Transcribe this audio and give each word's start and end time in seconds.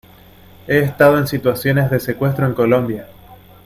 he 0.65 0.79
estado 0.79 1.19
en 1.19 1.27
situaciones 1.27 1.91
de 1.91 1.99
secuestro 1.99 2.47
en 2.47 2.55
Colombia. 2.55 3.05